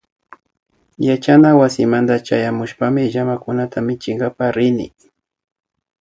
Yachanawasimanta 1.07 2.15
chayamushpami 2.27 3.01
llamakunata 3.13 3.77
michinkapak 3.87 4.51
rini 4.55 4.87